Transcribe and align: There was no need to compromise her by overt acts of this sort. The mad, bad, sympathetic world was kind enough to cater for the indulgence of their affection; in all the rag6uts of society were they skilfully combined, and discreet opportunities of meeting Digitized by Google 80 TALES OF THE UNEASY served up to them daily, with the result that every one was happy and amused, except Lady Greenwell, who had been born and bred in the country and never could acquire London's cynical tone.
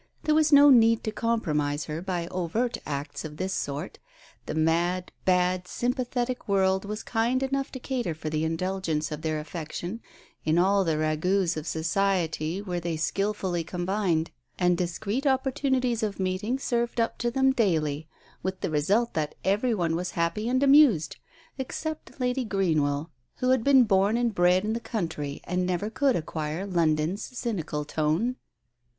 There 0.23 0.33
was 0.33 0.51
no 0.51 0.71
need 0.71 1.03
to 1.03 1.11
compromise 1.11 1.85
her 1.85 2.01
by 2.01 2.25
overt 2.31 2.79
acts 2.87 3.23
of 3.23 3.37
this 3.37 3.53
sort. 3.53 3.99
The 4.47 4.55
mad, 4.55 5.11
bad, 5.25 5.67
sympathetic 5.67 6.47
world 6.47 6.85
was 6.85 7.03
kind 7.03 7.43
enough 7.43 7.71
to 7.73 7.79
cater 7.79 8.15
for 8.15 8.27
the 8.27 8.43
indulgence 8.43 9.11
of 9.11 9.21
their 9.21 9.39
affection; 9.39 10.01
in 10.43 10.57
all 10.57 10.83
the 10.83 10.95
rag6uts 10.95 11.55
of 11.55 11.67
society 11.67 12.63
were 12.63 12.79
they 12.79 12.97
skilfully 12.97 13.63
combined, 13.63 14.31
and 14.57 14.75
discreet 14.75 15.27
opportunities 15.27 16.01
of 16.01 16.19
meeting 16.19 16.55
Digitized 16.55 16.55
by 16.55 16.57
Google 16.57 16.57
80 16.57 16.57
TALES 16.65 16.81
OF 16.81 16.93
THE 16.95 16.97
UNEASY 16.97 16.97
served 16.97 16.99
up 16.99 17.17
to 17.19 17.31
them 17.31 17.51
daily, 17.75 18.09
with 18.41 18.61
the 18.61 18.71
result 18.71 19.13
that 19.13 19.35
every 19.43 19.75
one 19.75 19.95
was 19.95 20.11
happy 20.19 20.49
and 20.49 20.63
amused, 20.63 21.17
except 21.59 22.19
Lady 22.19 22.43
Greenwell, 22.43 23.11
who 23.35 23.49
had 23.51 23.63
been 23.63 23.83
born 23.83 24.17
and 24.17 24.33
bred 24.33 24.65
in 24.65 24.73
the 24.73 24.79
country 24.79 25.41
and 25.43 25.63
never 25.67 25.91
could 25.91 26.15
acquire 26.15 26.65
London's 26.65 27.21
cynical 27.37 27.85
tone. 27.85 28.37